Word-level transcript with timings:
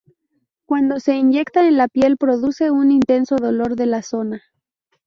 Cuando 0.65 0.99
se 0.99 1.13
inyecta 1.15 1.67
en 1.67 1.77
la 1.77 1.87
piel 1.87 2.17
produce 2.17 2.71
un 2.71 2.89
intenso 2.89 3.35
dolor 3.35 3.75
de 3.75 3.85
la 3.85 4.01
zona. 4.01 4.41